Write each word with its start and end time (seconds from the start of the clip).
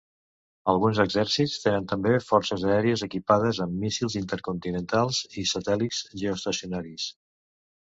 Alguns 0.71 1.01
exèrcits 1.03 1.57
tenen 1.65 1.85
també 1.91 2.13
forces 2.29 2.63
aèries 2.77 3.05
equipades 3.09 3.61
amb 3.67 3.77
míssils 3.85 4.17
intercontinentals 4.23 5.23
i 5.45 5.47
satèl·lits 5.55 6.03
geoestacionaris. 6.25 7.09